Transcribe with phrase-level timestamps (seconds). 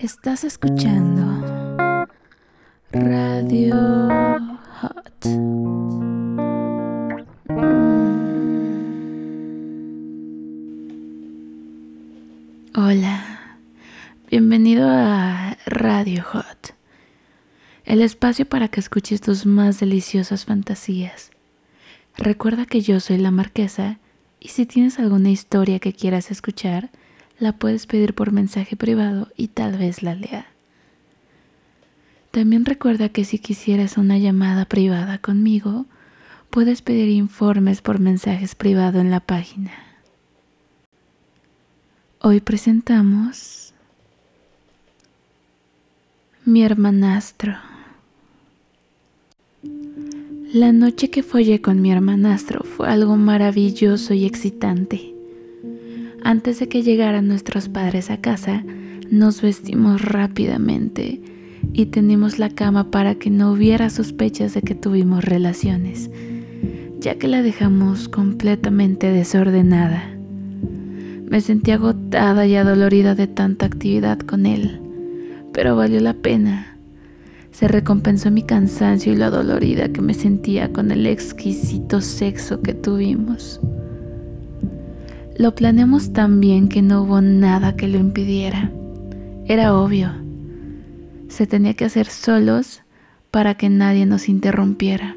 [0.00, 2.06] Estás escuchando
[2.92, 3.74] Radio
[4.80, 5.26] Hot.
[12.76, 13.58] Hola,
[14.30, 16.76] bienvenido a Radio Hot,
[17.84, 21.32] el espacio para que escuches tus más deliciosas fantasías.
[22.16, 23.98] Recuerda que yo soy la marquesa
[24.38, 26.90] y si tienes alguna historia que quieras escuchar,
[27.38, 30.46] la puedes pedir por mensaje privado y tal vez la lea.
[32.30, 35.86] También recuerda que si quisieras una llamada privada conmigo,
[36.50, 39.72] puedes pedir informes por mensajes privado en la página.
[42.20, 43.72] Hoy presentamos
[46.44, 47.56] Mi hermanastro.
[50.52, 55.17] La noche que follé con mi hermanastro fue algo maravilloso y excitante.
[56.28, 58.62] Antes de que llegaran nuestros padres a casa,
[59.10, 61.22] nos vestimos rápidamente
[61.72, 66.10] y tendimos la cama para que no hubiera sospechas de que tuvimos relaciones,
[67.00, 70.04] ya que la dejamos completamente desordenada.
[71.30, 74.82] Me sentí agotada y adolorida de tanta actividad con él,
[75.54, 76.76] pero valió la pena.
[77.52, 82.74] Se recompensó mi cansancio y lo adolorida que me sentía con el exquisito sexo que
[82.74, 83.62] tuvimos.
[85.38, 88.72] Lo planeamos tan bien que no hubo nada que lo impidiera.
[89.46, 90.10] Era obvio.
[91.28, 92.82] Se tenía que hacer solos
[93.30, 95.14] para que nadie nos interrumpiera.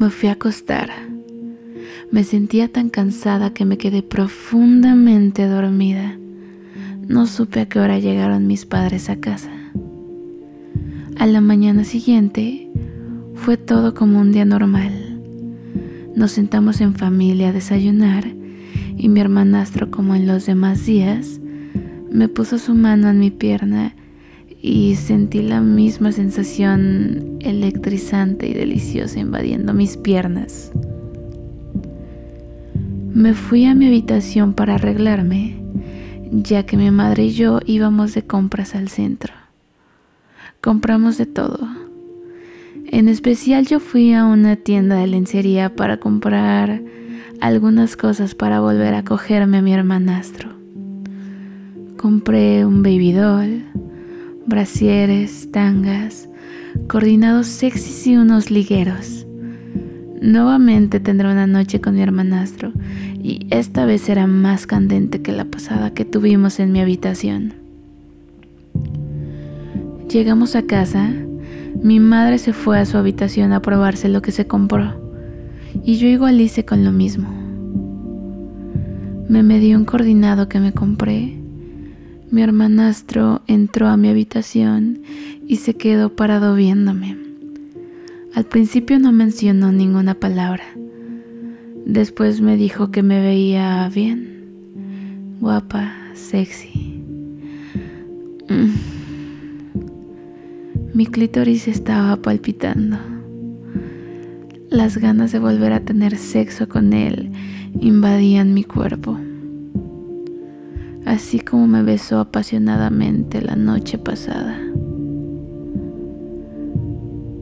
[0.00, 0.90] Me fui a acostar.
[2.10, 6.18] Me sentía tan cansada que me quedé profundamente dormida.
[7.06, 9.52] No supe a qué hora llegaron mis padres a casa.
[11.16, 12.68] A la mañana siguiente
[13.36, 15.20] fue todo como un día normal.
[16.16, 18.39] Nos sentamos en familia a desayunar
[19.00, 21.40] y mi hermanastro, como en los demás días,
[22.10, 23.94] me puso su mano en mi pierna
[24.60, 30.70] y sentí la misma sensación electrizante y deliciosa invadiendo mis piernas.
[33.14, 35.56] Me fui a mi habitación para arreglarme,
[36.30, 39.32] ya que mi madre y yo íbamos de compras al centro.
[40.60, 41.66] Compramos de todo.
[42.86, 46.82] En especial yo fui a una tienda de lencería para comprar
[47.40, 50.50] algunas cosas para volver a cogerme a mi hermanastro.
[51.96, 53.64] Compré un baby doll,
[54.46, 56.28] brasieres, tangas,
[56.86, 59.26] coordinados sexys y unos ligueros.
[60.20, 62.72] Nuevamente tendré una noche con mi hermanastro
[63.22, 67.54] y esta vez será más candente que la pasada que tuvimos en mi habitación.
[70.10, 71.10] Llegamos a casa,
[71.82, 75.09] mi madre se fue a su habitación a probarse lo que se compró
[75.84, 77.28] y yo igual hice con lo mismo.
[79.28, 81.36] Me medí un coordinado que me compré.
[82.30, 85.02] Mi hermanastro entró a mi habitación
[85.46, 87.16] y se quedó parado viéndome.
[88.34, 90.64] Al principio no mencionó ninguna palabra.
[91.84, 97.02] Después me dijo que me veía bien, guapa, sexy.
[98.48, 98.70] Mm.
[100.94, 103.19] Mi clítoris estaba palpitando.
[104.70, 107.32] Las ganas de volver a tener sexo con él
[107.80, 109.18] invadían mi cuerpo.
[111.04, 114.56] Así como me besó apasionadamente la noche pasada.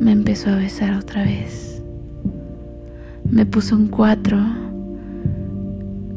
[0.00, 1.82] Me empezó a besar otra vez.
[3.30, 4.38] Me puso un cuatro.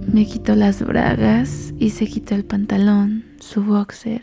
[0.09, 4.22] Me quitó las bragas y se quitó el pantalón, su boxer.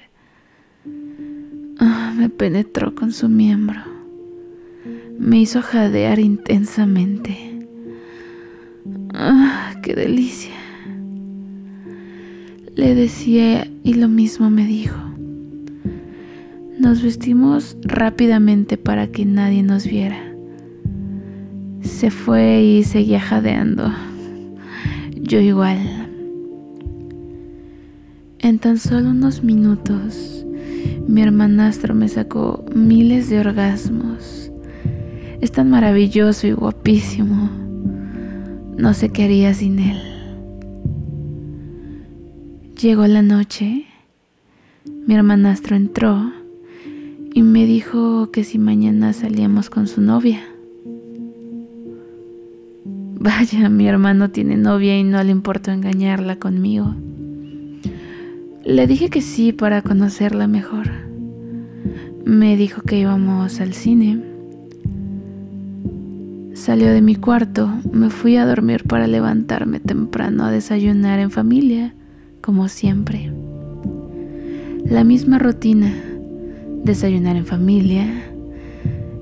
[1.79, 3.90] Ah, me penetró con su miembro
[5.21, 7.37] me hizo jadear intensamente.
[9.13, 10.55] ¡Ah, qué delicia!
[12.75, 14.97] Le decía y lo mismo me dijo.
[16.79, 20.19] Nos vestimos rápidamente para que nadie nos viera.
[21.83, 23.93] Se fue y seguía jadeando.
[25.21, 26.09] Yo igual.
[28.39, 30.47] En tan solo unos minutos,
[31.07, 34.40] mi hermanastro me sacó miles de orgasmos
[35.41, 37.51] es tan maravilloso y guapísimo.
[38.77, 39.99] No sé qué haría sin él.
[42.81, 43.87] Llegó la noche,
[45.07, 46.33] mi hermanastro entró
[47.35, 50.41] y me dijo que si mañana salíamos con su novia.
[53.19, 56.95] Vaya, mi hermano tiene novia y no le importó engañarla conmigo.
[58.65, 60.89] Le dije que sí para conocerla mejor.
[62.25, 64.30] Me dijo que íbamos al cine
[66.71, 71.97] Salió de mi cuarto, me fui a dormir para levantarme temprano a desayunar en familia,
[72.41, 73.33] como siempre.
[74.85, 75.93] La misma rutina,
[76.85, 78.07] desayunar en familia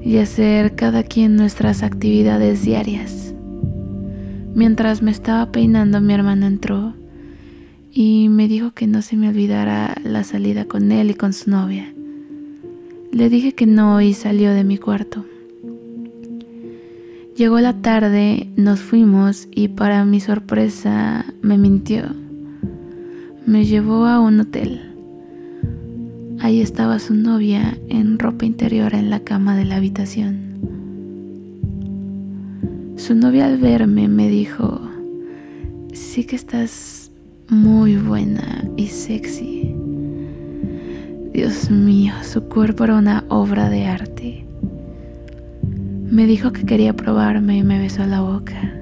[0.02, 3.32] y hacer cada quien nuestras actividades diarias.
[4.54, 6.92] Mientras me estaba peinando mi hermano entró
[7.90, 11.48] y me dijo que no se me olvidara la salida con él y con su
[11.48, 11.94] novia.
[13.10, 15.24] Le dije que no y salió de mi cuarto.
[17.38, 22.02] Llegó la tarde, nos fuimos y para mi sorpresa me mintió.
[23.46, 24.81] Me llevó a un hotel.
[26.40, 30.37] Ahí estaba su novia en ropa interior en la cama de la habitación.
[32.96, 34.81] Su novia al verme me dijo,
[35.93, 37.12] sí que estás
[37.49, 39.76] muy buena y sexy.
[41.32, 44.47] Dios mío, su cuerpo era una obra de arte.
[46.10, 48.72] Me dijo que quería probarme y me besó la boca.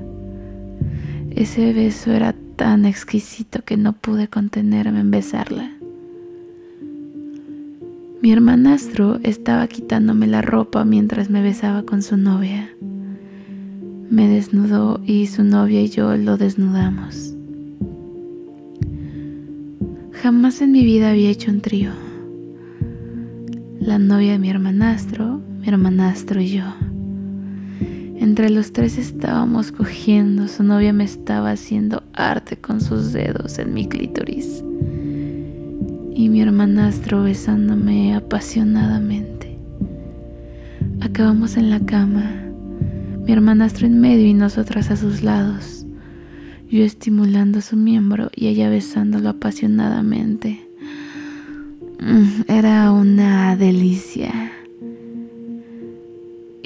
[1.30, 5.72] Ese beso era tan exquisito que no pude contenerme en besarla.
[8.22, 12.70] Mi hermanastro estaba quitándome la ropa mientras me besaba con su novia.
[14.08, 17.34] Me desnudó y su novia y yo lo desnudamos.
[20.12, 21.90] Jamás en mi vida había hecho un trío.
[23.80, 26.85] La novia de mi hermanastro, mi hermanastro y yo.
[28.18, 33.74] Entre los tres estábamos cogiendo, su novia me estaba haciendo arte con sus dedos en
[33.74, 34.64] mi clítoris
[36.14, 39.58] y mi hermanastro besándome apasionadamente.
[41.02, 42.24] Acabamos en la cama,
[43.26, 45.84] mi hermanastro en medio y nosotras a sus lados,
[46.70, 50.66] yo estimulando su miembro y ella besándolo apasionadamente.
[52.00, 54.55] Mm, era una delicia.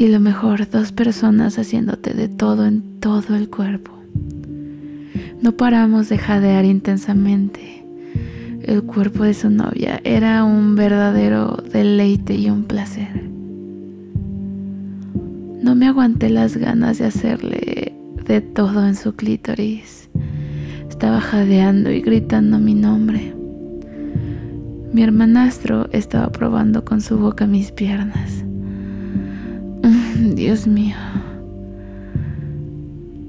[0.01, 3.93] Y lo mejor, dos personas haciéndote de todo en todo el cuerpo.
[5.43, 7.85] No paramos de jadear intensamente
[8.63, 13.29] el cuerpo de su novia era un verdadero deleite y un placer.
[15.63, 17.93] No me aguanté las ganas de hacerle
[18.27, 20.09] de todo en su clítoris.
[20.89, 23.35] Estaba jadeando y gritando mi nombre.
[24.95, 28.40] Mi hermanastro estaba probando con su boca mis piernas.
[30.41, 30.97] Dios mío.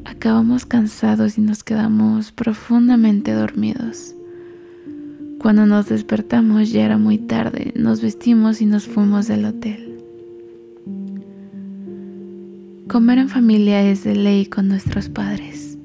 [0.06, 4.16] Acabamos cansados y nos quedamos profundamente dormidos.
[5.38, 9.98] Cuando nos despertamos ya era muy tarde, nos vestimos y nos fuimos del hotel.
[12.88, 15.78] Comer en familia es de ley con nuestros padres.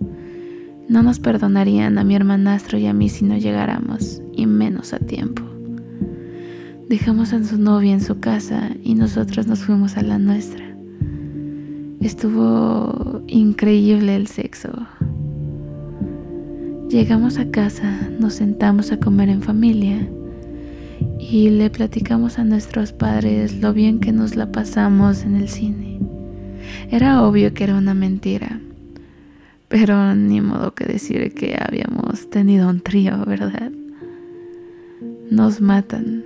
[0.88, 5.00] No nos perdonarían a mi hermanastro y a mí si no llegáramos, y menos a
[5.00, 5.42] tiempo.
[6.88, 10.65] Dejamos a su novia en su casa y nosotros nos fuimos a la nuestra.
[12.06, 14.70] Estuvo increíble el sexo.
[16.88, 20.08] Llegamos a casa, nos sentamos a comer en familia
[21.18, 25.98] y le platicamos a nuestros padres lo bien que nos la pasamos en el cine.
[26.92, 28.60] Era obvio que era una mentira,
[29.66, 33.72] pero ni modo que decir que habíamos tenido un trío, ¿verdad?
[35.28, 36.22] Nos matan.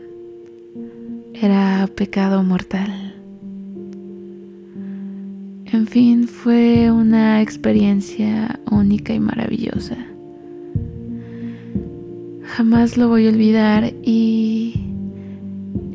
[1.32, 3.09] Era pecado mortal.
[5.90, 9.96] Fin, fue una experiencia única y maravillosa.
[12.44, 14.84] Jamás lo voy a olvidar y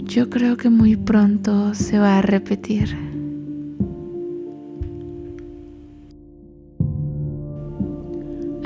[0.04, 2.90] yo creo que muy pronto se va a repetir.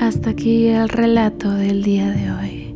[0.00, 2.74] Hasta aquí el relato del día de hoy.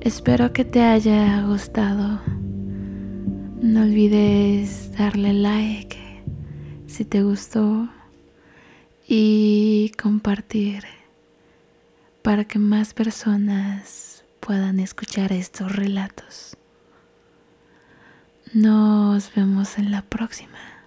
[0.00, 2.20] Espero que te haya gustado.
[3.60, 6.01] No olvides darle like
[6.92, 7.88] si te gustó
[9.08, 10.84] y compartir
[12.20, 16.58] para que más personas puedan escuchar estos relatos.
[18.52, 20.81] Nos vemos en la próxima.